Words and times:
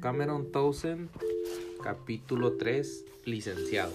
Cameron 0.00 0.50
Townsend, 0.50 1.10
capítulo 1.82 2.54
3, 2.54 3.04
licenciado. 3.26 3.92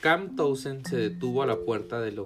Cam 0.00 0.34
Townsend 0.34 0.84
se 0.88 0.96
detuvo 0.96 1.44
a 1.44 1.46
la 1.46 1.60
puerta 1.60 2.00
del, 2.00 2.20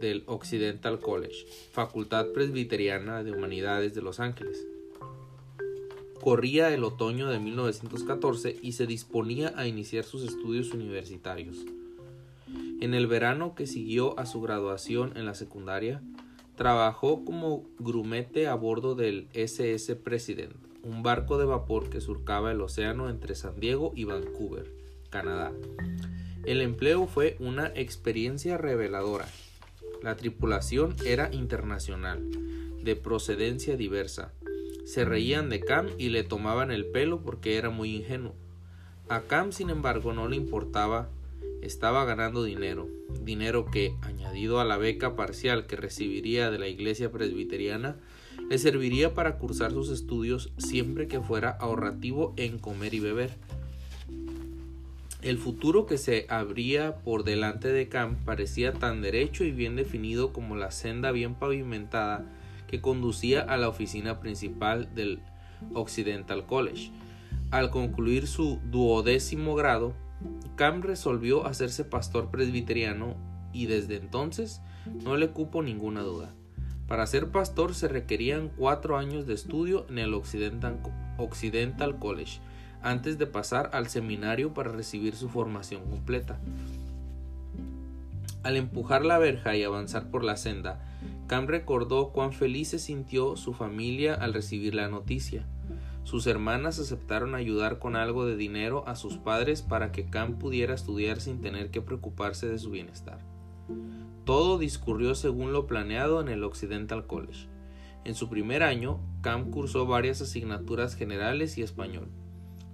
del 0.00 0.22
Occidental 0.26 1.00
College, 1.00 1.44
Facultad 1.72 2.28
Presbiteriana 2.28 3.24
de 3.24 3.32
Humanidades 3.32 3.94
de 3.94 4.02
Los 4.02 4.20
Ángeles. 4.20 4.64
Corría 6.20 6.72
el 6.72 6.84
otoño 6.84 7.28
de 7.30 7.40
1914 7.40 8.56
y 8.62 8.72
se 8.72 8.86
disponía 8.86 9.52
a 9.56 9.66
iniciar 9.66 10.04
sus 10.04 10.22
estudios 10.22 10.72
universitarios. 10.72 11.56
En 12.80 12.94
el 12.94 13.08
verano 13.08 13.56
que 13.56 13.66
siguió 13.66 14.16
a 14.20 14.26
su 14.26 14.40
graduación 14.40 15.16
en 15.16 15.26
la 15.26 15.34
secundaria, 15.34 16.00
trabajó 16.54 17.24
como 17.24 17.64
grumete 17.80 18.46
a 18.46 18.54
bordo 18.54 18.94
del 18.94 19.26
SS 19.34 19.96
President, 19.96 20.65
un 20.86 21.02
barco 21.02 21.36
de 21.36 21.44
vapor 21.44 21.90
que 21.90 22.00
surcaba 22.00 22.52
el 22.52 22.60
océano 22.60 23.10
entre 23.10 23.34
San 23.34 23.58
Diego 23.58 23.92
y 23.96 24.04
Vancouver, 24.04 24.72
Canadá. 25.10 25.52
El 26.44 26.62
empleo 26.62 27.08
fue 27.08 27.36
una 27.40 27.72
experiencia 27.74 28.56
reveladora. 28.56 29.26
La 30.02 30.16
tripulación 30.16 30.94
era 31.04 31.34
internacional, 31.34 32.22
de 32.82 32.94
procedencia 32.94 33.76
diversa. 33.76 34.32
Se 34.84 35.04
reían 35.04 35.50
de 35.50 35.58
Cam 35.60 35.88
y 35.98 36.10
le 36.10 36.22
tomaban 36.22 36.70
el 36.70 36.86
pelo 36.86 37.20
porque 37.20 37.56
era 37.56 37.70
muy 37.70 37.96
ingenuo. 37.96 38.34
A 39.08 39.22
Cam, 39.22 39.50
sin 39.50 39.70
embargo, 39.70 40.12
no 40.12 40.28
le 40.28 40.36
importaba 40.36 41.10
estaba 41.62 42.04
ganando 42.04 42.44
dinero, 42.44 42.88
dinero 43.22 43.66
que, 43.70 43.96
añadido 44.02 44.60
a 44.60 44.64
la 44.64 44.76
beca 44.76 45.16
parcial 45.16 45.66
que 45.66 45.76
recibiría 45.76 46.50
de 46.50 46.58
la 46.58 46.68
iglesia 46.68 47.10
presbiteriana, 47.10 47.96
le 48.48 48.58
serviría 48.58 49.14
para 49.14 49.38
cursar 49.38 49.72
sus 49.72 49.90
estudios 49.90 50.52
siempre 50.56 51.08
que 51.08 51.20
fuera 51.20 51.50
ahorrativo 51.50 52.34
en 52.36 52.58
comer 52.58 52.94
y 52.94 53.00
beber. 53.00 53.30
El 55.22 55.38
futuro 55.38 55.86
que 55.86 55.98
se 55.98 56.26
abría 56.28 56.98
por 56.98 57.24
delante 57.24 57.72
de 57.72 57.88
Cam 57.88 58.16
parecía 58.24 58.72
tan 58.72 59.02
derecho 59.02 59.42
y 59.42 59.50
bien 59.50 59.74
definido 59.74 60.32
como 60.32 60.54
la 60.54 60.70
senda 60.70 61.10
bien 61.10 61.34
pavimentada 61.34 62.24
que 62.68 62.80
conducía 62.80 63.40
a 63.40 63.56
la 63.56 63.68
oficina 63.68 64.20
principal 64.20 64.94
del 64.94 65.20
Occidental 65.74 66.46
College. 66.46 66.92
Al 67.50 67.70
concluir 67.70 68.26
su 68.26 68.60
duodécimo 68.70 69.54
grado, 69.54 69.94
Cam 70.54 70.82
resolvió 70.82 71.46
hacerse 71.46 71.84
pastor 71.84 72.30
presbiteriano 72.30 73.16
y 73.52 73.66
desde 73.66 73.96
entonces 73.96 74.60
no 75.02 75.16
le 75.16 75.28
cupo 75.30 75.62
ninguna 75.62 76.02
duda. 76.02 76.34
Para 76.88 77.06
ser 77.06 77.30
pastor 77.30 77.74
se 77.74 77.88
requerían 77.88 78.48
cuatro 78.56 78.96
años 78.96 79.26
de 79.26 79.34
estudio 79.34 79.86
en 79.88 79.98
el 79.98 80.14
Occidental, 80.14 81.98
College 81.98 82.40
antes 82.82 83.18
de 83.18 83.26
pasar 83.26 83.70
al 83.72 83.88
seminario 83.88 84.54
para 84.54 84.70
recibir 84.70 85.16
su 85.16 85.28
formación 85.28 85.82
completa. 85.90 86.38
Al 88.44 88.56
empujar 88.56 89.04
la 89.04 89.18
verja 89.18 89.56
y 89.56 89.64
avanzar 89.64 90.08
por 90.10 90.22
la 90.22 90.36
senda, 90.36 90.80
Cam 91.26 91.48
recordó 91.48 92.10
cuán 92.12 92.32
feliz 92.32 92.68
se 92.68 92.78
sintió 92.78 93.34
su 93.34 93.54
familia 93.54 94.14
al 94.14 94.32
recibir 94.32 94.76
la 94.76 94.86
noticia. 94.86 95.44
Sus 96.04 96.28
hermanas 96.28 96.78
aceptaron 96.78 97.34
ayudar 97.34 97.80
con 97.80 97.96
algo 97.96 98.24
de 98.24 98.36
dinero 98.36 98.84
a 98.86 98.94
sus 98.94 99.16
padres 99.16 99.62
para 99.62 99.90
que 99.90 100.04
Cam 100.08 100.38
pudiera 100.38 100.74
estudiar 100.74 101.20
sin 101.20 101.40
tener 101.40 101.72
que 101.72 101.82
preocuparse 101.82 102.46
de 102.46 102.60
su 102.60 102.70
bienestar. 102.70 103.18
Todo 104.24 104.58
discurrió 104.58 105.14
según 105.14 105.52
lo 105.52 105.66
planeado 105.66 106.20
en 106.20 106.28
el 106.28 106.44
Occidental 106.44 107.06
College. 107.06 107.48
En 108.04 108.14
su 108.14 108.28
primer 108.28 108.62
año, 108.62 109.00
Cam 109.20 109.50
cursó 109.50 109.86
varias 109.86 110.20
asignaturas 110.20 110.94
generales 110.94 111.58
y 111.58 111.62
español. 111.62 112.08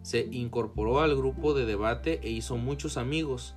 Se 0.02 0.28
incorporó 0.30 1.00
al 1.00 1.16
grupo 1.16 1.54
de 1.54 1.64
debate 1.64 2.20
e 2.22 2.30
hizo 2.30 2.56
muchos 2.56 2.96
amigos, 2.96 3.54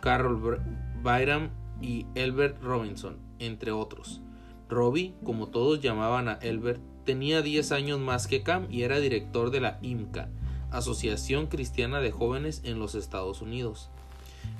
Carol 0.00 0.60
Byram 1.02 1.50
y 1.80 2.06
Elbert 2.14 2.62
Robinson, 2.62 3.18
entre 3.38 3.70
otros. 3.70 4.20
Robbie, 4.68 5.14
como 5.22 5.48
todos 5.48 5.80
llamaban 5.80 6.28
a 6.28 6.34
Elbert, 6.34 6.80
tenía 7.04 7.42
10 7.42 7.72
años 7.72 8.00
más 8.00 8.26
que 8.26 8.42
Cam 8.42 8.66
y 8.70 8.82
era 8.82 8.98
director 8.98 9.50
de 9.50 9.60
la 9.60 9.78
IMCA, 9.82 10.30
Asociación 10.70 11.46
Cristiana 11.46 12.00
de 12.00 12.10
Jóvenes 12.10 12.62
en 12.64 12.78
los 12.78 12.94
Estados 12.94 13.42
Unidos. 13.42 13.90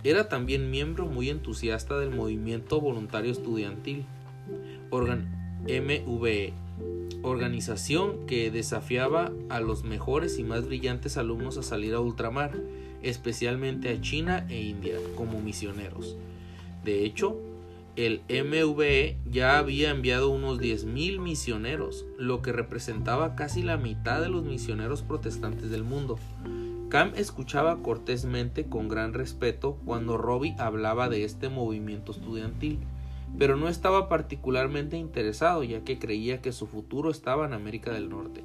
Era 0.02 0.28
también 0.28 0.70
miembro 0.70 1.06
muy 1.06 1.30
entusiasta 1.30 1.98
del 1.98 2.10
movimiento 2.10 2.80
voluntario 2.80 3.32
estudiantil, 3.32 4.04
MVE, 4.90 6.52
organización 7.22 8.26
que 8.26 8.50
desafiaba 8.50 9.32
a 9.48 9.60
los 9.60 9.82
mejores 9.82 10.38
y 10.38 10.44
más 10.44 10.66
brillantes 10.66 11.16
alumnos 11.16 11.56
a 11.56 11.62
salir 11.62 11.94
a 11.94 12.00
ultramar, 12.00 12.52
especialmente 13.02 13.88
a 13.88 14.00
China 14.00 14.46
e 14.48 14.60
India, 14.62 14.98
como 15.16 15.40
misioneros. 15.40 16.16
De 16.84 17.04
hecho, 17.04 17.38
el 17.96 18.22
MVE 18.28 19.16
ya 19.30 19.58
había 19.58 19.90
enviado 19.90 20.28
unos 20.28 20.58
10.000 20.58 21.20
misioneros, 21.20 22.04
lo 22.18 22.42
que 22.42 22.52
representaba 22.52 23.36
casi 23.36 23.62
la 23.62 23.76
mitad 23.76 24.20
de 24.20 24.28
los 24.28 24.44
misioneros 24.44 25.02
protestantes 25.02 25.70
del 25.70 25.84
mundo. 25.84 26.18
Cam 26.94 27.10
escuchaba 27.16 27.82
cortésmente 27.82 28.66
con 28.66 28.86
gran 28.86 29.14
respeto 29.14 29.76
cuando 29.84 30.16
Robbie 30.16 30.54
hablaba 30.60 31.08
de 31.08 31.24
este 31.24 31.48
movimiento 31.48 32.12
estudiantil, 32.12 32.78
pero 33.36 33.56
no 33.56 33.68
estaba 33.68 34.08
particularmente 34.08 34.96
interesado 34.96 35.64
ya 35.64 35.80
que 35.80 35.98
creía 35.98 36.40
que 36.40 36.52
su 36.52 36.68
futuro 36.68 37.10
estaba 37.10 37.46
en 37.46 37.52
América 37.52 37.90
del 37.90 38.10
Norte. 38.10 38.44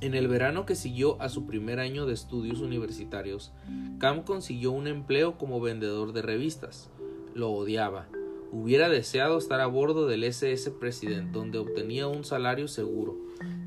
En 0.00 0.14
el 0.14 0.26
verano 0.26 0.64
que 0.64 0.74
siguió 0.74 1.20
a 1.20 1.28
su 1.28 1.44
primer 1.44 1.80
año 1.80 2.06
de 2.06 2.14
estudios 2.14 2.60
universitarios, 2.60 3.52
Cam 3.98 4.22
consiguió 4.22 4.72
un 4.72 4.86
empleo 4.86 5.36
como 5.36 5.60
vendedor 5.60 6.14
de 6.14 6.22
revistas 6.22 6.88
lo 7.34 7.50
odiaba. 7.50 8.06
Hubiera 8.52 8.88
deseado 8.88 9.38
estar 9.38 9.60
a 9.60 9.66
bordo 9.66 10.08
del 10.08 10.24
SS 10.24 10.72
President, 10.72 11.30
donde 11.30 11.58
obtenía 11.58 12.08
un 12.08 12.24
salario 12.24 12.66
seguro. 12.66 13.16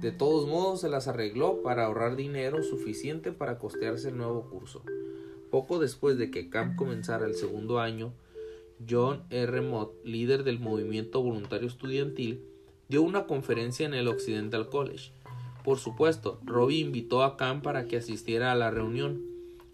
De 0.02 0.12
todos 0.12 0.48
modos, 0.48 0.82
se 0.82 0.90
las 0.90 1.08
arregló 1.08 1.62
para 1.62 1.86
ahorrar 1.86 2.18
dinero 2.18 2.62
suficiente 2.64 3.32
para 3.32 3.58
costearse 3.58 4.10
el 4.10 4.18
nuevo 4.18 4.50
curso. 4.50 4.84
Poco 5.50 5.80
después 5.80 6.18
de 6.18 6.32
que 6.32 6.50
Camp 6.50 6.76
comenzara 6.76 7.26
el 7.26 7.36
segundo 7.36 7.80
año, 7.80 8.14
John 8.90 9.24
R. 9.30 9.62
Mott, 9.62 9.94
líder 10.04 10.44
del 10.44 10.60
movimiento 10.60 11.22
voluntario 11.22 11.68
estudiantil, 11.68 12.44
dio 12.90 13.04
una 13.04 13.26
conferencia 13.26 13.86
en 13.86 13.94
el 13.94 14.10
Occidental 14.10 14.68
College. 14.68 15.12
Por 15.64 15.80
supuesto, 15.80 16.40
Robbie 16.44 16.80
invitó 16.80 17.24
a 17.24 17.38
Cam 17.38 17.62
para 17.62 17.86
que 17.86 17.98
asistiera 17.98 18.52
a 18.52 18.56
la 18.56 18.70
reunión. 18.70 19.22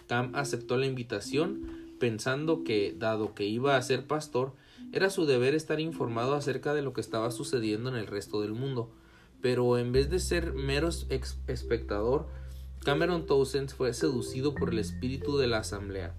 Cam 0.08 0.36
aceptó 0.36 0.78
la 0.78 0.86
invitación 0.86 1.96
pensando 2.00 2.64
que, 2.64 2.96
dado 2.98 3.34
que 3.34 3.46
iba 3.46 3.76
a 3.76 3.82
ser 3.82 4.06
pastor, 4.06 4.54
era 4.92 5.10
su 5.10 5.26
deber 5.26 5.56
estar 5.56 5.80
informado 5.80 6.34
acerca 6.34 6.74
de 6.74 6.82
lo 6.82 6.94
que 6.94 7.02
estaba 7.02 7.32
sucediendo 7.32 7.90
en 7.90 7.96
el 7.96 8.08
resto 8.08 8.42
del 8.42 8.54
mundo. 8.54 8.92
Pero 9.42 9.78
en 9.78 9.92
vez 9.92 10.10
de 10.10 10.20
ser 10.20 10.54
mero 10.54 10.90
espectador, 11.48 12.28
Cameron 12.84 13.26
Townsend 13.26 13.70
fue 13.70 13.94
seducido 13.94 14.56
por 14.56 14.72
el 14.72 14.80
espíritu 14.80 15.38
de 15.38 15.48
la 15.48 15.60
asamblea. 15.60 16.16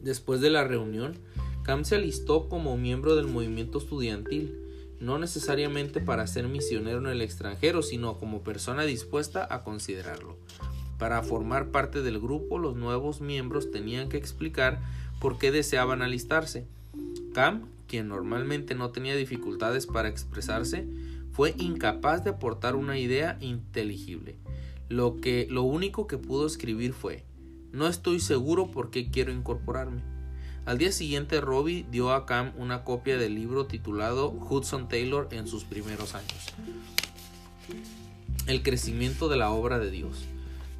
Después 0.00 0.40
de 0.40 0.50
la 0.50 0.64
reunión, 0.64 1.18
Cam 1.62 1.84
se 1.84 1.96
alistó 1.96 2.48
como 2.48 2.76
miembro 2.76 3.16
del 3.16 3.26
movimiento 3.26 3.78
estudiantil, 3.78 4.58
no 5.00 5.18
necesariamente 5.18 6.00
para 6.00 6.26
ser 6.26 6.48
misionero 6.48 6.98
en 6.98 7.06
el 7.06 7.22
extranjero, 7.22 7.82
sino 7.82 8.18
como 8.18 8.42
persona 8.42 8.84
dispuesta 8.84 9.46
a 9.48 9.62
considerarlo. 9.62 10.36
Para 10.98 11.22
formar 11.22 11.70
parte 11.70 12.02
del 12.02 12.18
grupo, 12.18 12.58
los 12.58 12.74
nuevos 12.74 13.20
miembros 13.20 13.70
tenían 13.70 14.08
que 14.08 14.16
explicar 14.16 14.80
por 15.20 15.38
qué 15.38 15.52
deseaban 15.52 16.02
alistarse. 16.02 16.66
Cam, 17.38 17.68
quien 17.86 18.08
normalmente 18.08 18.74
no 18.74 18.90
tenía 18.90 19.14
dificultades 19.14 19.86
para 19.86 20.08
expresarse, 20.08 20.88
fue 21.30 21.54
incapaz 21.56 22.24
de 22.24 22.30
aportar 22.30 22.74
una 22.74 22.98
idea 22.98 23.38
inteligible. 23.40 24.34
Lo 24.88 25.20
que 25.20 25.46
lo 25.48 25.62
único 25.62 26.08
que 26.08 26.18
pudo 26.18 26.48
escribir 26.48 26.94
fue: 26.94 27.22
"No 27.70 27.86
estoy 27.86 28.18
seguro 28.18 28.72
por 28.72 28.90
qué 28.90 29.08
quiero 29.12 29.30
incorporarme." 29.30 30.02
Al 30.66 30.78
día 30.78 30.90
siguiente, 30.90 31.40
Robbie 31.40 31.86
dio 31.88 32.12
a 32.12 32.26
Cam 32.26 32.50
una 32.56 32.82
copia 32.82 33.18
del 33.18 33.36
libro 33.36 33.66
titulado 33.66 34.30
Hudson 34.30 34.88
Taylor 34.88 35.28
en 35.30 35.46
sus 35.46 35.62
primeros 35.62 36.16
años. 36.16 36.52
El 38.48 38.64
crecimiento 38.64 39.28
de 39.28 39.36
la 39.36 39.50
obra 39.50 39.78
de 39.78 39.92
Dios. 39.92 40.24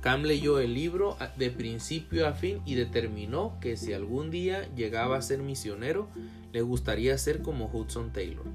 Cam 0.00 0.22
leyó 0.22 0.60
el 0.60 0.74
libro 0.74 1.16
de 1.36 1.50
principio 1.50 2.28
a 2.28 2.32
fin 2.32 2.60
y 2.64 2.76
determinó 2.76 3.58
que 3.60 3.76
si 3.76 3.92
algún 3.92 4.30
día 4.30 4.68
llegaba 4.76 5.16
a 5.16 5.22
ser 5.22 5.42
misionero, 5.42 6.08
le 6.52 6.62
gustaría 6.62 7.18
ser 7.18 7.42
como 7.42 7.68
Hudson 7.72 8.12
Taylor. 8.12 8.46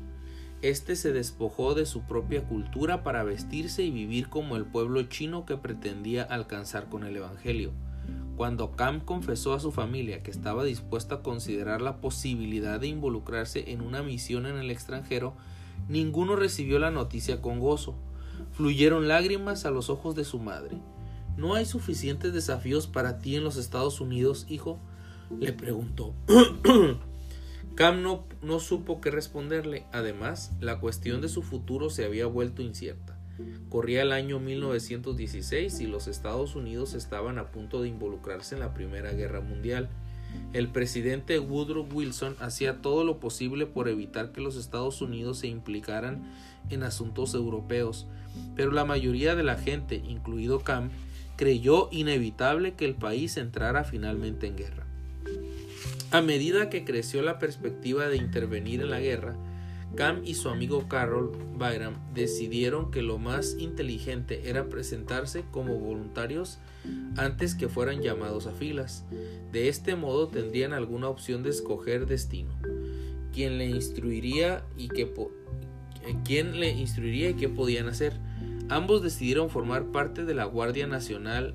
Este 0.62 0.96
se 0.96 1.12
despojó 1.12 1.76
de 1.76 1.86
su 1.86 2.04
propia 2.04 2.46
cultura 2.46 3.04
para 3.04 3.24
vestirse 3.24 3.84
y 3.84 3.92
vivir 3.92 4.30
como 4.30 4.56
el 4.56 4.64
pueblo 4.64 5.04
chino 5.04 5.46
que 5.46 5.58
pretendía 5.58 6.24
alcanzar 6.24 6.88
con 6.88 7.04
el 7.04 7.18
Evangelio. 7.18 7.74
Cuando 8.38 8.72
Cam 8.72 9.02
confesó 9.02 9.54
a 9.54 9.60
su 9.60 9.74
familia 9.74 10.24
que 10.24 10.32
estaba 10.32 10.64
dispuesta 10.64 11.16
a 11.16 11.22
considerar 11.22 11.82
la 11.82 11.98
posibilidad 11.98 12.80
de 12.80 12.88
involucrarse 12.88 13.72
en 13.72 13.82
una 13.82 14.02
misión 14.02 14.46
en 14.46 14.56
el 14.56 14.72
extranjero, 14.72 15.34
ninguno 15.90 16.38
recibió 16.38 16.80
la 16.80 16.92
noticia 16.92 17.42
con 17.42 17.60
gozo. 17.60 17.96
fluyeron 18.54 19.08
lágrimas 19.08 19.66
a 19.66 19.72
los 19.72 19.90
ojos 19.90 20.16
de 20.16 20.24
su 20.24 20.40
madre. 20.40 20.78
¿No 21.38 21.56
hay 21.56 21.66
suficientes 21.66 22.34
desafíos 22.34 22.88
para 22.88 23.20
ti 23.20 23.36
en 23.36 23.44
los 23.44 23.58
Estados 23.58 24.02
Unidos, 24.02 24.46
hijo? 24.50 24.80
le 25.40 25.54
preguntó. 25.54 26.14
Cam 27.76 28.04
no, 28.04 28.26
no, 28.44 28.60
supo 28.60 29.02
qué 29.02 29.10
responderle. 29.10 29.86
Además, 29.92 30.52
la 30.60 30.80
cuestión 30.80 31.22
de 31.22 31.30
su 31.30 31.42
futuro 31.42 31.90
se 31.90 32.06
había 32.06 32.28
vuelto 32.28 32.62
incierta. 32.62 33.18
Corría 33.70 34.04
el 34.04 34.12
año 34.12 34.40
1916 34.40 35.80
y 35.80 35.88
los 35.88 36.08
Estados 36.08 36.56
Unidos 36.56 36.94
estaban 36.94 37.40
a 37.40 37.50
punto 37.50 37.82
de 37.82 37.88
involucrarse 37.88 38.54
en 38.54 38.62
la 38.62 38.76
Primera 38.76 39.12
Guerra 39.12 39.42
Mundial. 39.42 39.90
El 40.54 40.70
presidente 40.70 41.40
Woodrow 41.40 41.88
Wilson 41.92 42.36
hacía 42.40 42.82
todo 42.82 43.04
lo 43.04 43.20
posible 43.20 43.66
por 43.66 43.88
evitar 43.88 44.32
que 44.32 44.42
los 44.42 44.56
Estados 44.56 45.02
Unidos 45.02 45.40
se 45.40 45.48
implicaran 45.48 46.32
en 46.70 46.84
asuntos 46.84 47.34
europeos, 47.34 48.08
pero 48.56 48.72
la 48.72 48.86
mayoría 48.86 49.36
de 49.36 49.44
la 49.44 49.56
gente, 49.56 49.96
incluido 50.08 50.60
Cam, 50.60 50.92
creyó 51.44 51.90
inevitable 51.92 52.76
que 52.76 52.86
el 52.86 52.96
país 52.96 53.36
entrara 53.36 53.84
finalmente 53.84 54.48
en 54.48 54.56
guerra. 54.56 54.86
A 56.12 56.22
medida 56.22 56.70
que 56.70 56.86
creció 56.86 57.22
la 57.22 57.38
perspectiva 57.38 58.08
de 58.08 58.16
intervenir 58.16 58.80
en 58.80 58.90
la 58.90 59.02
guerra, 59.02 59.36
Cam 59.98 60.22
y 60.24 60.36
su 60.36 60.48
amigo 60.48 60.88
Carol 60.88 61.34
Byram 61.58 61.96
decidieron 62.14 62.92
que 62.92 63.02
lo 63.02 63.18
más 63.18 63.58
inteligente 63.60 64.50
era 64.50 64.70
presentarse 64.70 65.44
como 65.52 65.78
voluntarios 65.80 66.60
antes 67.18 67.56
que 67.56 67.68
fueran 67.68 68.02
llamados 68.02 68.48
a 68.48 68.54
filas. 68.54 69.04
De 69.52 69.68
este 69.68 69.98
modo 69.98 70.30
tendrían 70.30 70.72
alguna 70.72 71.10
opción 71.10 71.44
de 71.44 71.50
escoger 71.50 72.06
destino, 72.06 72.54
quien 73.34 73.58
le 73.58 73.66
instruiría 73.66 74.64
y 74.78 74.88
qué, 74.88 75.14
quién 76.24 76.62
le 76.62 76.70
instruiría 76.70 77.32
y 77.32 77.34
qué 77.34 77.50
podían 77.50 77.90
hacer. 77.90 78.14
Ambos 78.74 79.04
decidieron 79.04 79.52
formar 79.52 79.92
parte 79.92 80.26
de 80.26 80.34
la 80.34 80.46
Guardia 80.46 80.88
Nacional. 80.88 81.54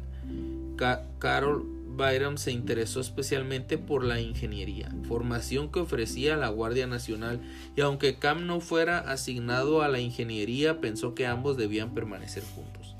Carol 1.18 1.64
Byram 1.96 2.38
se 2.38 2.52
interesó 2.52 3.00
especialmente 3.00 3.76
por 3.76 4.04
la 4.04 4.20
ingeniería, 4.20 4.88
formación 5.08 5.72
que 5.72 5.80
ofrecía 5.80 6.36
la 6.36 6.48
Guardia 6.48 6.86
Nacional, 6.86 7.40
y 7.74 7.80
aunque 7.80 8.20
Cam 8.20 8.46
no 8.46 8.60
fuera 8.60 9.00
asignado 9.00 9.82
a 9.82 9.88
la 9.88 9.98
ingeniería, 9.98 10.80
pensó 10.80 11.16
que 11.16 11.26
ambos 11.26 11.56
debían 11.56 11.92
permanecer 11.92 12.44
juntos. 12.44 12.94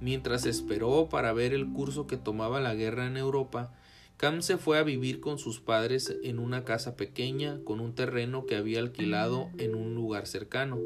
Mientras 0.00 0.44
esperó 0.44 1.08
para 1.08 1.32
ver 1.32 1.52
el 1.54 1.72
curso 1.72 2.08
que 2.08 2.16
tomaba 2.16 2.58
la 2.58 2.74
guerra 2.74 3.06
en 3.06 3.16
Europa, 3.16 3.70
Cam 4.18 4.42
se 4.42 4.58
fue 4.58 4.78
a 4.78 4.82
vivir 4.82 5.20
con 5.20 5.38
sus 5.38 5.60
padres 5.60 6.12
en 6.24 6.40
una 6.40 6.64
casa 6.64 6.96
pequeña 6.96 7.60
con 7.62 7.78
un 7.78 7.94
terreno 7.94 8.46
que 8.46 8.56
había 8.56 8.80
alquilado 8.80 9.48
en 9.58 9.76
un 9.76 9.94
lugar 9.94 10.26
cercano. 10.26 10.76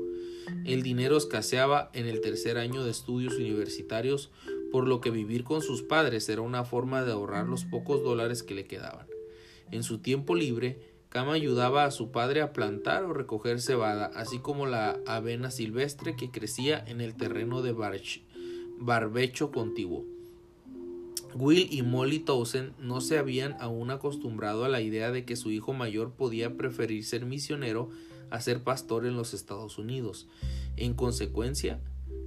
El 0.67 0.82
dinero 0.82 1.17
escaseaba 1.17 1.90
en 1.94 2.05
el 2.05 2.20
tercer 2.20 2.58
año 2.58 2.84
de 2.84 2.90
estudios 2.90 3.37
universitarios, 3.37 4.31
por 4.70 4.87
lo 4.87 5.00
que 5.00 5.08
vivir 5.08 5.44
con 5.44 5.62
sus 5.62 5.82
padres 5.82 6.29
era 6.29 6.43
una 6.43 6.64
forma 6.64 7.05
de 7.05 7.12
ahorrar 7.12 7.46
los 7.46 7.64
pocos 7.64 8.05
dólares 8.05 8.43
que 8.43 8.55
le 8.55 8.67
quedaban. 8.67 9.06
En 9.70 9.82
su 9.82 10.00
tiempo 10.00 10.34
libre, 10.34 10.79
Cam 11.08 11.31
ayudaba 11.31 11.87
a 11.87 11.90
su 11.90 12.11
padre 12.11 12.43
a 12.43 12.52
plantar 12.52 13.05
o 13.05 13.14
recoger 13.14 13.62
cebada, 13.62 14.11
así 14.14 14.40
como 14.40 14.67
la 14.67 15.00
avena 15.06 15.50
silvestre 15.50 16.17
que 16.17 16.31
crecía 16.31 16.84
en 16.87 17.00
el 17.00 17.14
terreno 17.14 17.62
de 17.62 17.73
barbecho 18.79 19.50
contiguo. 19.52 20.05
Will 21.34 21.69
y 21.70 21.82
Molly 21.82 22.19
Towson 22.19 22.75
no 22.79 23.00
se 23.00 23.19
habían 23.19 23.56
aún 23.61 23.90
acostumbrado 23.90 24.64
a 24.64 24.69
la 24.69 24.81
idea 24.81 25.11
de 25.11 25.25
que 25.25 25.37
su 25.37 25.50
hijo 25.50 25.73
mayor 25.73 26.12
podía 26.12 26.56
preferir 26.56 27.05
ser 27.05 27.25
misionero 27.25 27.90
a 28.31 28.40
ser 28.40 28.62
pastor 28.62 29.06
en 29.06 29.17
los 29.17 29.34
Estados 29.34 29.79
Unidos. 29.79 30.29
En 30.76 30.94
consecuencia, 30.94 31.81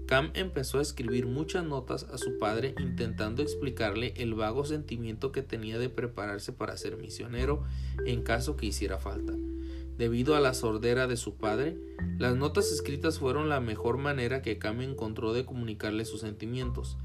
Cam 0.07 0.31
empezó 0.35 0.77
a 0.77 0.83
escribir 0.83 1.25
muchas 1.25 1.65
notas 1.65 2.03
a 2.03 2.17
su 2.17 2.37
padre 2.37 2.75
intentando 2.79 3.41
explicarle 3.41 4.13
el 4.17 4.35
vago 4.35 4.63
sentimiento 4.63 5.31
que 5.31 5.41
tenía 5.41 5.79
de 5.79 5.89
prepararse 5.89 6.53
para 6.53 6.77
ser 6.77 6.97
misionero 6.97 7.63
en 8.05 8.21
caso 8.21 8.55
que 8.55 8.67
hiciera 8.67 8.99
falta. 8.99 9.33
Debido 9.97 10.35
a 10.35 10.41
la 10.41 10.53
sordera 10.53 11.07
de 11.07 11.17
su 11.17 11.35
padre, 11.35 11.77
las 12.19 12.35
notas 12.35 12.71
escritas 12.71 13.17
fueron 13.17 13.49
la 13.49 13.61
mejor 13.61 13.97
manera 13.97 14.41
que 14.41 14.59
Cam 14.59 14.81
encontró 14.81 15.33
de 15.33 15.45
comunicarle 15.45 16.05
sus 16.05 16.21
sentimientos. 16.21 16.97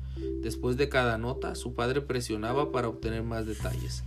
Después 0.43 0.77
de 0.77 0.89
cada 0.89 1.19
nota, 1.19 1.55
su 1.55 1.75
padre 1.75 2.01
presionaba 2.01 2.73
para 2.73 2.89
obtener 2.89 3.23
más 3.23 3.47
detalles. 3.47 4.03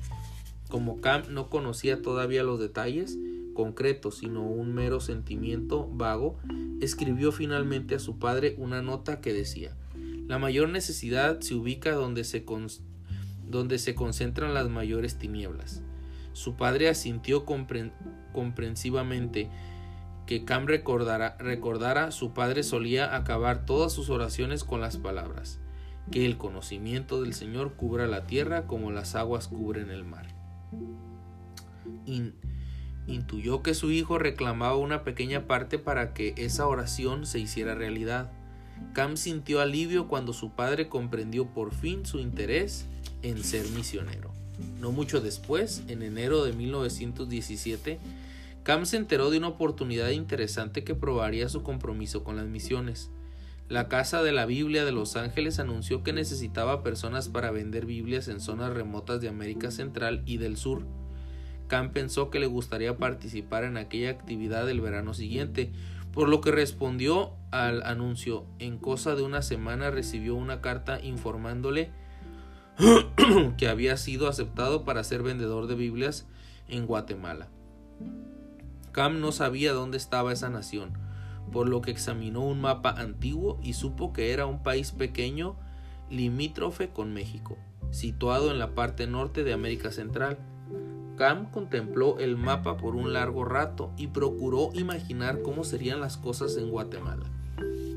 Como 0.68 1.00
Cam 1.02 1.24
no 1.30 1.50
conocía 1.50 2.02
todavía 2.02 2.44
los 2.44 2.60
detalles, 2.60 3.18
concreto, 3.54 4.12
sino 4.12 4.42
un 4.42 4.74
mero 4.74 5.00
sentimiento 5.00 5.88
vago, 5.92 6.40
escribió 6.82 7.32
finalmente 7.32 7.94
a 7.96 8.00
su 8.00 8.18
padre 8.18 8.56
una 8.58 8.82
nota 8.82 9.22
que 9.22 9.34
decía 9.34 9.78
La 10.28 10.40
mayor 10.40 10.70
necesidad 10.70 11.40
se 11.42 11.54
ubica 11.54 11.92
donde 11.92 12.24
se, 12.24 12.44
donde 13.48 13.78
se 13.78 13.94
concentran 13.94 14.56
las 14.56 14.70
mayores 14.70 15.20
tinieblas. 15.20 15.84
Su 16.34 16.56
padre 16.56 16.90
asintió 16.90 17.46
comprensivamente 17.46 19.52
que 20.26 20.46
Cam 20.46 20.66
recordara, 20.66 21.38
recordara 21.38 22.10
su 22.10 22.34
padre 22.34 22.64
solía 22.64 23.16
acabar 23.16 23.68
todas 23.68 23.94
sus 23.94 24.10
oraciones 24.10 24.64
con 24.64 24.82
las 24.82 24.98
palabras 24.98 25.60
que 26.12 26.26
el 26.26 26.38
conocimiento 26.38 27.22
del 27.22 27.34
Señor 27.34 27.74
cubra 27.74 28.08
la 28.08 28.26
tierra 28.26 28.68
como 28.68 28.92
las 28.92 29.16
aguas 29.16 29.48
cubren 29.48 29.90
el 29.90 30.04
mar 30.04 30.28
intuyó 33.08 33.62
que 33.62 33.74
su 33.74 33.92
hijo 33.92 34.18
reclamaba 34.18 34.78
una 34.78 35.04
pequeña 35.04 35.48
parte 35.48 35.80
para 35.80 36.14
que 36.14 36.34
esa 36.38 36.68
oración 36.68 37.26
se 37.26 37.40
hiciera 37.40 37.76
realidad. 37.76 38.32
Cam 38.94 39.18
sintió 39.18 39.62
alivio 39.62 40.08
cuando 40.08 40.34
su 40.34 40.52
padre 40.52 40.90
comprendió 40.90 41.46
por 41.46 41.74
fin 41.74 42.06
su 42.06 42.20
interés 42.20 42.86
en 43.22 43.44
ser 43.44 43.68
misionero. 43.70 44.32
No 44.80 44.92
mucho 44.92 45.22
después, 45.22 45.84
en 45.88 46.04
enero 46.04 46.44
de 46.44 46.54
1917, 46.54 48.00
Cam 48.64 48.86
se 48.86 48.98
enteró 48.98 49.30
de 49.30 49.38
una 49.38 49.50
oportunidad 49.50 50.10
interesante 50.10 50.84
que 50.84 50.96
probaría 50.96 51.50
su 51.50 51.64
compromiso 51.64 52.24
con 52.24 52.38
las 52.38 52.46
misiones. 52.46 53.10
La 53.70 53.88
Casa 53.88 54.22
de 54.22 54.34
la 54.34 54.46
Biblia 54.46 54.84
de 54.84 54.92
Los 54.92 55.16
Ángeles 55.16 55.58
anunció 55.58 56.04
que 56.04 56.12
necesitaba 56.12 56.84
personas 56.84 57.30
para 57.30 57.50
vender 57.50 57.86
Biblias 57.86 58.28
en 58.28 58.42
zonas 58.42 58.74
remotas 58.74 59.22
de 59.22 59.30
América 59.30 59.72
Central 59.72 60.22
y 60.26 60.38
del 60.38 60.58
Sur. 60.58 60.86
Cam 61.68 61.92
pensó 61.92 62.30
que 62.30 62.40
le 62.40 62.46
gustaría 62.46 62.98
participar 62.98 63.64
en 63.64 63.78
aquella 63.78 64.10
actividad 64.10 64.70
el 64.70 64.82
verano 64.82 65.14
siguiente, 65.14 65.72
por 66.12 66.28
lo 66.28 66.42
que 66.42 66.52
respondió 66.52 67.32
al 67.52 67.84
anuncio. 67.84 68.46
En 68.60 68.78
cosa 68.78 69.16
de 69.16 69.24
una 69.24 69.42
semana 69.42 69.90
recibió 69.92 70.36
una 70.36 70.60
carta 70.60 71.00
informándole 71.02 71.90
que 73.58 73.68
había 73.70 73.96
sido 73.96 74.28
aceptado 74.28 74.84
para 74.84 75.06
ser 75.06 75.24
vendedor 75.24 75.68
de 75.68 75.76
Biblias 75.76 76.28
en 76.68 76.86
Guatemala. 76.86 77.48
Cam 78.92 79.22
no 79.22 79.32
sabía 79.32 79.72
dónde 79.72 79.98
estaba 79.98 80.34
esa 80.34 80.50
nación, 80.50 80.94
por 81.54 81.70
lo 81.70 81.82
que 81.82 81.92
examinó 81.92 82.42
un 82.42 82.60
mapa 82.60 82.90
antiguo 82.90 83.60
y 83.64 83.74
supo 83.74 84.12
que 84.12 84.34
era 84.34 84.46
un 84.46 84.64
país 84.64 84.92
pequeño 84.92 85.56
limítrofe 86.10 86.90
con 86.90 87.14
México, 87.14 87.58
situado 87.92 88.52
en 88.52 88.60
la 88.60 88.76
parte 88.76 89.08
norte 89.08 89.44
de 89.46 89.54
América 89.54 89.92
Central. 89.92 90.38
Cam 91.16 91.50
contempló 91.52 92.18
el 92.20 92.36
mapa 92.36 92.76
por 92.76 92.96
un 92.96 93.14
largo 93.14 93.46
rato 93.46 93.92
y 93.98 94.08
procuró 94.08 94.72
imaginar 94.74 95.42
cómo 95.44 95.64
serían 95.64 96.02
las 96.02 96.18
cosas 96.18 96.58
en 96.58 96.72
Guatemala. 96.72 97.24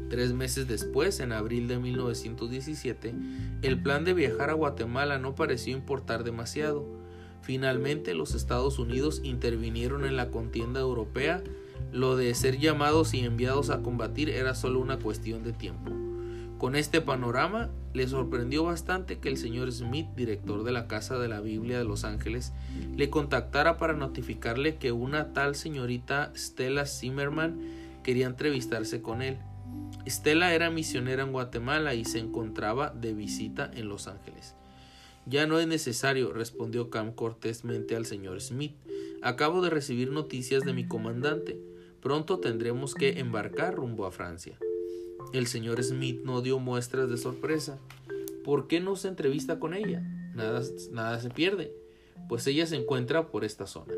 Tres 0.09 0.33
meses 0.33 0.69
después, 0.69 1.19
en 1.19 1.33
abril 1.33 1.67
de 1.67 1.79
1917, 1.79 3.15
el 3.63 3.83
plan 3.83 4.05
de 4.05 4.15
viajar 4.15 4.51
a 4.51 4.55
Guatemala 4.55 5.19
no 5.19 5.35
pareció 5.35 5.77
importar 5.77 6.23
demasiado. 6.23 6.87
Finalmente, 7.43 8.15
los 8.15 8.35
Estados 8.35 8.79
Unidos 8.79 9.21
intervinieron 9.25 10.05
en 10.05 10.17
la 10.17 10.31
contienda 10.31 10.81
europea. 10.81 11.43
Lo 11.93 12.17
de 12.17 12.35
ser 12.35 12.59
llamados 12.59 13.15
y 13.15 13.21
enviados 13.21 13.71
a 13.71 13.83
combatir 13.83 14.31
era 14.31 14.55
solo 14.55 14.81
una 14.81 14.99
cuestión 14.99 15.43
de 15.43 15.53
tiempo. 15.53 15.93
Con 16.59 16.75
este 16.75 17.03
panorama, 17.03 17.71
le 17.93 18.09
sorprendió 18.09 18.65
bastante 18.65 19.19
que 19.19 19.29
el 19.29 19.37
señor 19.37 19.71
Smith, 19.73 20.07
director 20.17 20.65
de 20.65 20.73
la 20.73 20.89
Casa 20.89 21.19
de 21.19 21.29
la 21.29 21.41
Biblia 21.41 21.79
de 21.79 21.85
Los 21.85 22.05
Ángeles, 22.05 22.53
le 22.97 23.11
contactara 23.11 23.77
para 23.77 23.93
notificarle 23.93 24.77
que 24.77 24.93
una 24.93 25.35
tal 25.35 25.55
señorita 25.55 26.33
Stella 26.35 26.87
Zimmerman 26.87 27.59
quería 28.03 28.27
entrevistarse 28.27 29.03
con 29.03 29.21
él. 29.21 29.39
Stella 30.07 30.55
era 30.55 30.71
misionera 30.71 31.25
en 31.25 31.33
Guatemala 31.33 31.95
y 31.95 32.05
se 32.05 32.21
encontraba 32.21 32.91
de 32.91 33.13
visita 33.13 33.71
en 33.75 33.89
Los 33.89 34.09
Ángeles. 34.09 34.55
Ya 35.27 35.47
no 35.47 35.59
es 35.59 35.67
necesario, 35.67 36.33
respondió 36.33 36.89
Cam 36.89 37.13
cortésmente 37.13 37.97
al 37.97 38.07
señor 38.07 38.41
Smith. 38.41 38.77
Acabo 39.23 39.63
de 39.63 39.71
recibir 39.71 40.11
noticias 40.11 40.65
de 40.65 40.73
mi 40.73 40.87
comandante. 40.87 41.59
Pronto 42.01 42.39
tendremos 42.39 42.95
que 42.95 43.19
embarcar 43.19 43.75
rumbo 43.75 44.07
a 44.07 44.13
Francia. 44.13 44.59
El 45.33 45.47
señor 45.47 45.83
Smith 45.83 46.21
no 46.23 46.43
dio 46.43 46.59
muestras 46.59 47.11
de 47.11 47.17
sorpresa. 47.17 47.79
¿Por 48.45 48.69
qué 48.69 48.81
no 48.81 48.97
se 48.97 49.09
entrevista 49.09 49.59
con 49.59 49.75
ella? 49.75 50.01
Nada, 50.35 50.63
nada 50.93 51.21
se 51.21 51.31
pierde, 51.31 51.73
pues 52.29 52.47
ella 52.47 52.67
se 52.67 52.77
encuentra 52.77 53.29
por 53.29 53.45
esta 53.45 53.67
zona. 53.67 53.95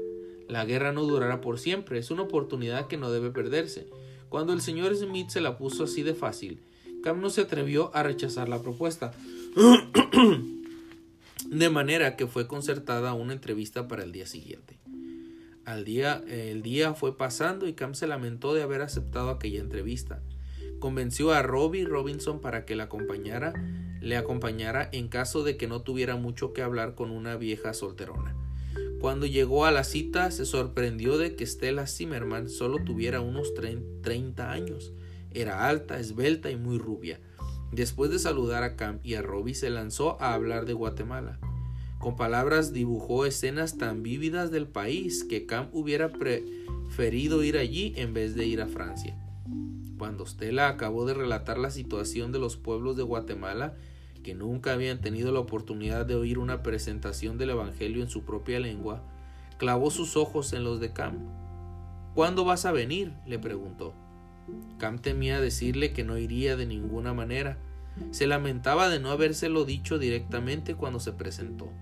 La 0.49 0.65
guerra 0.65 0.93
no 0.93 1.03
durará 1.03 1.41
por 1.41 1.59
siempre, 1.59 1.99
es 1.99 2.11
una 2.11 2.23
oportunidad 2.23 2.87
que 2.87 2.97
no 2.97 3.11
debe 3.11 3.31
perderse. 3.31 3.89
Cuando 4.29 4.53
el 4.53 4.63
señor 4.63 4.97
Smith 4.97 5.29
se 5.29 5.41
la 5.41 5.59
puso 5.59 5.85
así 5.85 6.03
de 6.03 6.15
fácil, 6.15 6.61
Cam 7.03 7.21
no 7.21 7.29
se 7.29 7.43
atrevió 7.43 7.95
a 7.95 8.03
rechazar 8.03 8.49
la 8.49 8.63
propuesta. 8.63 9.13
de 11.51 11.71
manera 11.71 12.17
que 12.17 12.27
fue 12.27 12.47
concertada 12.47 13.15
una 13.15 13.33
entrevista 13.33 13.89
para 13.89 14.03
el 14.03 14.13
día 14.13 14.27
siguiente. 14.27 14.79
Al 15.69 15.85
día, 15.85 16.25
el 16.27 16.63
día 16.63 16.95
fue 16.95 17.19
pasando 17.19 17.69
y 17.69 17.75
Cam 17.75 17.93
se 17.93 18.07
lamentó 18.07 18.55
de 18.55 18.63
haber 18.63 18.81
aceptado 18.81 19.29
aquella 19.29 19.61
entrevista. 19.61 20.23
Convenció 20.79 21.31
a 21.31 21.43
Robbie 21.43 21.85
Robinson 21.85 22.41
para 22.41 22.65
que 22.65 22.75
la 22.75 22.85
acompañara, 22.85 23.53
le 24.01 24.17
acompañara 24.17 24.89
en 24.93 25.09
caso 25.09 25.45
de 25.45 25.59
que 25.59 25.69
no 25.69 25.83
tuviera 25.83 26.17
mucho 26.17 26.55
que 26.55 26.63
hablar 26.63 26.95
con 26.95 27.11
una 27.11 27.37
vieja 27.37 27.75
solterona. 27.75 28.35
Cuando 28.99 29.27
llegó 29.27 29.67
a 29.67 29.71
la 29.71 29.85
cita 29.85 30.31
se 30.31 30.47
sorprendió 30.47 31.19
de 31.19 31.37
que 31.37 31.45
Stella 31.45 31.87
Zimmerman 31.87 32.49
solo 32.49 32.79
tuviera 32.83 33.21
unos 33.21 33.53
30 33.53 34.51
años. 34.51 34.95
Era 35.33 35.69
alta, 35.69 36.01
esbelta 36.01 36.51
y 36.51 36.57
muy 36.57 36.79
rubia. 36.79 37.21
Después 37.73 38.11
de 38.11 38.19
saludar 38.19 38.63
a 38.63 38.75
Cam 38.75 39.01
y 39.03 39.17
a 39.17 39.21
Robbie 39.21 39.55
se 39.55 39.69
lanzó 39.69 40.19
a 40.19 40.33
hablar 40.33 40.65
de 40.65 40.73
Guatemala. 40.73 41.39
Con 41.99 42.14
palabras 42.14 42.73
dibujó 42.73 43.26
escenas 43.26 43.76
tan 43.76 44.05
vívidas 44.05 44.52
del 44.52 44.69
país 44.69 45.25
que 45.25 45.47
Cam 45.47 45.69
hubiera 45.73 46.11
preferido 46.12 47.43
ir 47.43 47.59
allí 47.59 47.93
en 47.97 48.14
vez 48.14 48.37
de 48.37 48.47
ir 48.47 48.61
a 48.61 48.69
Francia. 48.69 49.17
Cuando 49.99 50.25
Stella 50.25 50.69
acabó 50.69 51.07
de 51.07 51.14
relatar 51.14 51.59
la 51.59 51.71
situación 51.71 52.31
de 52.31 52.38
los 52.38 52.57
pueblos 52.57 52.97
de 52.97 53.02
Guatemala, 53.02 53.75
que 54.23 54.35
nunca 54.35 54.75
habían 54.75 55.00
tenido 55.00 55.33
la 55.33 55.40
oportunidad 55.40 56.07
de 56.07 56.14
oír 56.14 56.38
una 56.38 56.62
presentación 56.62 57.37
del 57.37 57.50
Evangelio 57.50 58.02
en 58.02 58.09
su 58.09 58.23
propia 58.23 58.61
lengua, 58.61 59.02
clavó 59.57 59.90
sus 59.90 60.17
ojos 60.17 60.52
en 60.52 60.62
los 60.62 60.78
de 60.78 60.93
Cam. 60.93 61.19
¿Cuándo 62.14 62.45
vas 62.45 62.64
a 62.64 62.71
venir? 62.71 63.12
le 63.26 63.40
preguntó. 63.40 63.93
Cam 64.78 65.00
temía 65.00 65.40
decirle 65.40 65.93
que 65.93 66.05
no 66.05 66.17
iría 66.17 66.57
de 66.57 66.67
ninguna 66.67 67.12
manera. 67.12 67.59
Se 68.12 68.28
lamentaba 68.28 68.88
de 68.88 69.00
no 69.00 69.11
habérselo 69.11 69.64
dicho 69.64 69.99
directamente 69.99 70.76
cuando 70.76 71.00
se 71.00 71.12
presentó. 71.12 71.73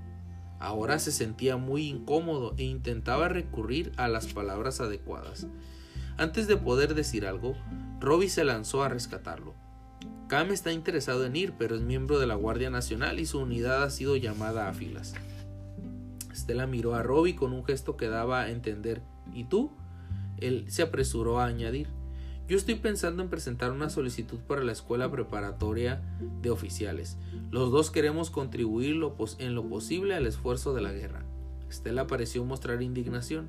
Ahora 0.59 0.99
se 0.99 1.13
sentía 1.13 1.57
muy 1.57 1.89
incómodo 1.89 2.55
e 2.57 2.65
intentaba 2.65 3.29
recurrir 3.29 3.93
a 3.97 4.09
las 4.09 4.27
palabras 4.27 4.81
adecuadas. 4.81 5.47
Antes 6.17 6.47
de 6.47 6.57
poder 6.57 6.95
decir 6.95 7.27
algo, 7.27 7.55
Robbie 8.01 8.31
se 8.31 8.45
lanzó 8.45 8.83
a 8.83 8.89
rescatarlo. 8.89 9.55
Cam 10.29 10.51
está 10.51 10.73
interesado 10.73 11.25
en 11.25 11.37
ir, 11.37 11.53
pero 11.59 11.77
es 11.77 11.83
miembro 11.83 12.19
de 12.19 12.27
la 12.27 12.35
Guardia 12.35 12.71
Nacional 12.71 13.21
y 13.21 13.27
su 13.27 13.39
unidad 13.39 13.83
ha 13.83 13.91
sido 13.91 14.17
llamada 14.17 14.69
a 14.69 14.73
filas. 14.73 15.15
Stella 16.35 16.67
miró 16.67 16.95
a 16.95 17.03
Robbie 17.03 17.37
con 17.37 17.53
un 17.53 17.65
gesto 17.65 17.97
que 17.97 18.09
daba 18.09 18.43
a 18.43 18.51
entender 18.51 19.03
¿Y 19.33 19.45
tú? 19.45 19.71
Él 20.39 20.65
se 20.69 20.83
apresuró 20.83 21.41
a 21.41 21.47
añadir 21.47 21.89
Yo 22.49 22.57
estoy 22.57 22.77
pensando 22.77 23.25
en 23.25 23.29
presentar 23.29 23.73
una 23.73 23.91
solicitud 23.91 24.39
para 24.39 24.63
la 24.63 24.71
escuela 24.71 25.11
preparatoria 25.11 26.01
de 26.43 26.51
oficiales. 26.51 27.17
Los 27.51 27.73
dos 27.73 27.91
queremos 27.91 28.31
contribuir 28.31 29.03
en 29.39 29.55
lo 29.57 29.69
posible 29.69 30.15
al 30.15 30.27
esfuerzo 30.27 30.73
de 30.73 30.81
la 30.81 30.93
guerra. 30.93 31.25
Stella 31.73 32.07
pareció 32.07 32.45
mostrar 32.45 32.83
indignación. 32.83 33.49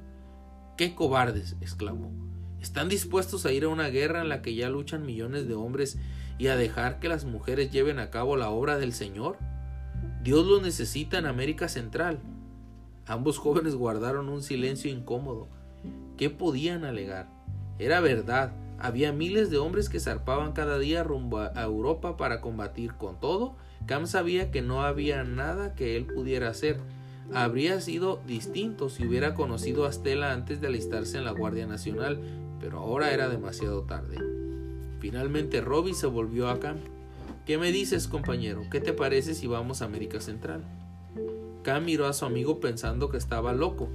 ¡Qué 0.77 0.95
cobardes! 0.95 1.55
exclamó. 1.61 2.11
¿Están 2.59 2.89
dispuestos 2.89 3.45
a 3.45 3.51
ir 3.51 3.65
a 3.65 3.69
una 3.69 3.89
guerra 3.89 4.21
en 4.21 4.29
la 4.29 4.41
que 4.41 4.55
ya 4.55 4.67
luchan 4.67 5.05
millones 5.05 5.47
de 5.47 5.53
hombres 5.53 5.99
y 6.39 6.47
a 6.47 6.55
dejar 6.55 6.99
que 6.99 7.07
las 7.07 7.23
mujeres 7.23 7.69
lleven 7.69 7.99
a 7.99 8.09
cabo 8.09 8.35
la 8.35 8.49
obra 8.49 8.79
del 8.79 8.93
Señor? 8.93 9.37
Dios 10.23 10.47
los 10.47 10.63
necesita 10.63 11.19
en 11.19 11.27
América 11.27 11.69
Central. 11.69 12.19
Ambos 13.05 13.37
jóvenes 13.37 13.75
guardaron 13.75 14.27
un 14.27 14.41
silencio 14.41 14.89
incómodo. 14.89 15.47
¿Qué 16.17 16.31
podían 16.31 16.83
alegar? 16.83 17.29
Era 17.77 17.99
verdad, 17.99 18.53
había 18.79 19.11
miles 19.11 19.49
de 19.49 19.57
hombres 19.57 19.89
que 19.89 19.99
zarpaban 19.99 20.53
cada 20.53 20.77
día 20.77 21.03
rumbo 21.03 21.39
a 21.39 21.63
Europa 21.63 22.17
para 22.17 22.41
combatir 22.41 22.93
con 22.93 23.19
todo. 23.19 23.55
Cam 23.85 24.07
sabía 24.07 24.51
que 24.51 24.61
no 24.61 24.83
había 24.83 25.23
nada 25.23 25.73
que 25.73 25.97
él 25.97 26.05
pudiera 26.05 26.49
hacer. 26.49 26.79
Habría 27.33 27.81
sido 27.81 28.21
distinto 28.25 28.89
si 28.89 29.05
hubiera 29.05 29.33
conocido 29.33 29.85
a 29.85 29.91
Stella 29.91 30.31
antes 30.31 30.61
de 30.61 30.67
alistarse 30.67 31.17
en 31.17 31.25
la 31.25 31.31
Guardia 31.31 31.65
Nacional, 31.65 32.19
pero 32.59 32.79
ahora 32.79 33.13
era 33.13 33.29
demasiado 33.29 33.83
tarde. 33.83 34.17
Finalmente 34.99 35.61
Robbie 35.61 35.93
se 35.93 36.07
volvió 36.07 36.47
a 36.49 36.59
Cam. 36.59 36.77
¿Qué 37.45 37.57
me 37.57 37.71
dices, 37.71 38.07
compañero? 38.07 38.63
¿Qué 38.71 38.79
te 38.79 38.93
parece 38.93 39.33
si 39.33 39.47
vamos 39.47 39.81
a 39.81 39.85
América 39.85 40.19
Central? 40.21 40.63
Cam 41.63 41.85
miró 41.85 42.07
a 42.07 42.13
su 42.13 42.25
amigo 42.25 42.59
pensando 42.59 43.09
que 43.09 43.17
estaba 43.17 43.53
loco. 43.53 43.89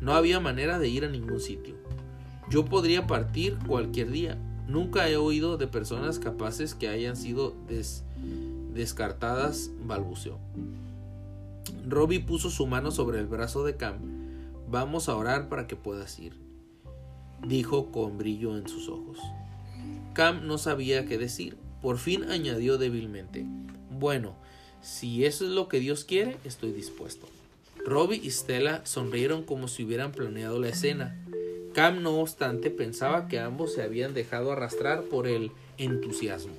No 0.00 0.14
había 0.14 0.40
manera 0.40 0.78
de 0.78 0.88
ir 0.88 1.04
a 1.04 1.08
ningún 1.08 1.40
sitio. 1.40 1.76
Yo 2.50 2.64
podría 2.64 3.06
partir 3.06 3.58
cualquier 3.66 4.10
día. 4.10 4.38
Nunca 4.68 5.08
he 5.08 5.16
oído 5.16 5.56
de 5.56 5.66
personas 5.66 6.18
capaces 6.18 6.74
que 6.74 6.88
hayan 6.88 7.16
sido 7.16 7.54
descartadas, 8.72 9.70
balbuceó. 9.84 10.38
Robbie 11.88 12.20
puso 12.20 12.50
su 12.50 12.66
mano 12.66 12.90
sobre 12.90 13.18
el 13.18 13.26
brazo 13.26 13.64
de 13.64 13.76
Cam. 13.76 13.98
Vamos 14.68 15.08
a 15.08 15.16
orar 15.16 15.48
para 15.48 15.66
que 15.66 15.76
puedas 15.76 16.18
ir 16.18 16.42
dijo 17.46 17.90
con 17.90 18.18
brillo 18.18 18.56
en 18.56 18.68
sus 18.68 18.88
ojos. 18.88 19.18
Cam 20.14 20.46
no 20.46 20.58
sabía 20.58 21.06
qué 21.06 21.18
decir. 21.18 21.56
Por 21.80 21.98
fin 21.98 22.24
añadió 22.30 22.78
débilmente. 22.78 23.44
Bueno, 23.90 24.34
si 24.80 25.24
eso 25.24 25.44
es 25.44 25.50
lo 25.50 25.68
que 25.68 25.80
Dios 25.80 26.04
quiere, 26.04 26.36
estoy 26.44 26.72
dispuesto. 26.72 27.26
Robbie 27.84 28.20
y 28.22 28.30
Stella 28.30 28.82
sonrieron 28.84 29.42
como 29.42 29.66
si 29.66 29.84
hubieran 29.84 30.12
planeado 30.12 30.60
la 30.60 30.68
escena. 30.68 31.16
Cam, 31.74 32.02
no 32.02 32.20
obstante, 32.20 32.70
pensaba 32.70 33.28
que 33.28 33.38
ambos 33.38 33.72
se 33.72 33.82
habían 33.82 34.12
dejado 34.12 34.52
arrastrar 34.52 35.04
por 35.04 35.26
el 35.26 35.52
entusiasmo. 35.78 36.54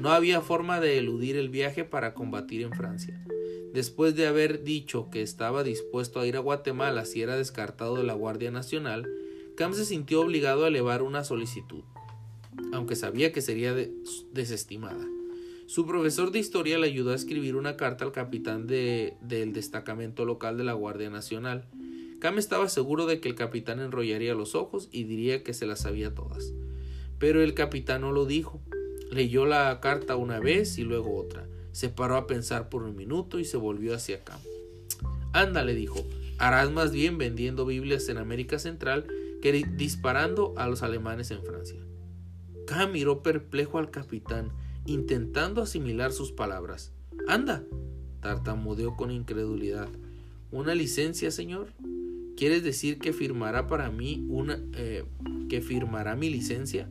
No 0.00 0.10
había 0.10 0.40
forma 0.40 0.80
de 0.80 0.98
eludir 0.98 1.36
el 1.36 1.50
viaje 1.50 1.84
para 1.84 2.14
combatir 2.14 2.62
en 2.62 2.72
Francia. 2.72 3.20
Después 3.72 4.16
de 4.16 4.26
haber 4.26 4.64
dicho 4.64 5.08
que 5.10 5.22
estaba 5.22 5.62
dispuesto 5.62 6.18
a 6.18 6.26
ir 6.26 6.36
a 6.36 6.40
Guatemala 6.40 7.04
si 7.04 7.22
era 7.22 7.36
descartado 7.36 7.94
de 7.96 8.02
la 8.02 8.14
Guardia 8.14 8.50
Nacional, 8.50 9.08
Cam 9.56 9.72
se 9.74 9.84
sintió 9.84 10.22
obligado 10.22 10.64
a 10.64 10.68
elevar 10.68 11.02
una 11.02 11.22
solicitud, 11.22 11.84
aunque 12.72 12.96
sabía 12.96 13.30
que 13.30 13.42
sería 13.42 13.74
desestimada. 14.32 15.06
Su 15.66 15.86
profesor 15.86 16.32
de 16.32 16.40
historia 16.40 16.78
le 16.78 16.88
ayudó 16.88 17.12
a 17.12 17.14
escribir 17.14 17.54
una 17.54 17.76
carta 17.76 18.04
al 18.04 18.10
capitán 18.10 18.66
del 18.66 19.52
destacamento 19.52 20.24
local 20.24 20.58
de 20.58 20.64
la 20.64 20.72
Guardia 20.72 21.10
Nacional. 21.10 21.68
Cam 22.20 22.38
estaba 22.38 22.68
seguro 22.68 23.06
de 23.06 23.18
que 23.18 23.28
el 23.30 23.34
capitán 23.34 23.80
enrollaría 23.80 24.34
los 24.34 24.54
ojos 24.54 24.88
y 24.92 25.04
diría 25.04 25.42
que 25.42 25.54
se 25.54 25.66
las 25.66 25.80
sabía 25.80 26.14
todas. 26.14 26.52
Pero 27.18 27.42
el 27.42 27.54
capitán 27.54 28.02
no 28.02 28.12
lo 28.12 28.26
dijo. 28.26 28.60
Leyó 29.10 29.46
la 29.46 29.80
carta 29.80 30.16
una 30.16 30.38
vez 30.38 30.78
y 30.78 30.82
luego 30.82 31.16
otra. 31.16 31.48
Se 31.72 31.88
paró 31.88 32.16
a 32.16 32.26
pensar 32.26 32.68
por 32.68 32.82
un 32.82 32.94
minuto 32.94 33.38
y 33.38 33.44
se 33.44 33.56
volvió 33.56 33.94
hacia 33.94 34.22
Cam. 34.22 34.38
Anda, 35.32 35.64
le 35.64 35.74
dijo, 35.74 36.04
harás 36.38 36.70
más 36.70 36.92
bien 36.92 37.16
vendiendo 37.16 37.64
Biblias 37.64 38.08
en 38.10 38.18
América 38.18 38.58
Central 38.58 39.06
que 39.40 39.52
disparando 39.52 40.52
a 40.58 40.68
los 40.68 40.82
alemanes 40.82 41.30
en 41.30 41.42
Francia. 41.42 41.80
K 42.66 42.86
miró 42.86 43.22
perplejo 43.22 43.78
al 43.78 43.90
capitán, 43.90 44.52
intentando 44.84 45.62
asimilar 45.62 46.12
sus 46.12 46.32
palabras. 46.32 46.92
Anda, 47.26 47.64
tartamudeó 48.20 48.96
con 48.96 49.10
incredulidad. 49.10 49.88
¿Una 50.50 50.74
licencia, 50.74 51.30
señor? 51.30 51.72
¿Quieres 52.40 52.64
decir 52.64 52.98
que 52.98 53.12
firmará 53.12 53.66
para 53.66 53.90
mí 53.90 54.24
una... 54.30 54.58
Eh, 54.72 55.04
que 55.50 55.60
firmará 55.60 56.16
mi 56.16 56.30
licencia? 56.30 56.88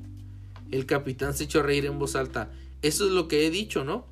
El 0.70 0.86
capitán 0.86 1.34
se 1.34 1.46
echó 1.46 1.62
a 1.62 1.64
reír 1.64 1.88
en 1.88 1.98
voz 1.98 2.16
alta. 2.16 2.52
Eso 2.84 3.08
es 3.08 3.12
lo 3.12 3.28
que 3.28 3.48
he 3.48 3.50
dicho, 3.50 3.84
¿no? 3.84 4.06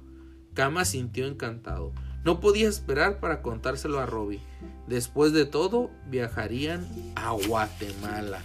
Kama 0.56 0.84
sintió 0.84 1.28
encantado. 1.28 1.94
No 2.24 2.40
podía 2.40 2.68
esperar 2.68 3.20
para 3.20 3.44
contárselo 3.44 4.00
a 4.00 4.08
Robbie. 4.08 4.40
Después 4.88 5.32
de 5.32 5.46
todo, 5.46 5.92
viajarían 6.10 6.88
a 7.14 7.34
Guatemala. 7.34 8.42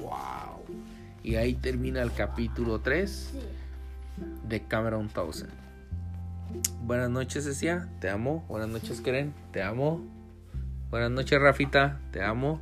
¡Wow! 0.00 0.76
Y 1.24 1.34
ahí 1.34 1.54
termina 1.54 2.02
el 2.02 2.12
capítulo 2.12 2.82
3 2.82 3.32
de 4.48 4.62
Cameron 4.62 5.08
Townsend. 5.08 5.50
Buenas 6.84 7.10
noches, 7.10 7.42
Cecia. 7.42 7.88
Te 8.00 8.10
amo. 8.10 8.44
Buenas 8.48 8.68
noches, 8.68 9.00
Keren. 9.00 9.34
Te 9.50 9.60
amo. 9.60 10.13
Buenas 10.94 11.10
noches, 11.10 11.40
Rafita. 11.40 11.98
Te 12.12 12.22
amo. 12.22 12.60